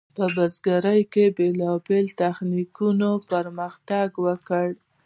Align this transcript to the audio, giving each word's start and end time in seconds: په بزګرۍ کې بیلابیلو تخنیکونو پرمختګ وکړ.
په 0.15 0.25
بزګرۍ 0.35 1.01
کې 1.13 1.25
بیلابیلو 1.37 2.15
تخنیکونو 2.21 3.09
پرمختګ 3.31 4.09
وکړ. 4.25 4.67